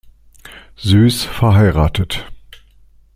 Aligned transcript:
Süß, 0.77 1.25
verheiratet. 1.25 2.25